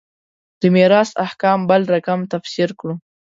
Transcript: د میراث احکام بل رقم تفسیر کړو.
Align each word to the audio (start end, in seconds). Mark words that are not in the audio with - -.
د 0.59 0.61
میراث 0.73 1.09
احکام 1.25 1.59
بل 1.69 1.81
رقم 1.93 2.19
تفسیر 2.33 2.69
کړو. 2.79 2.95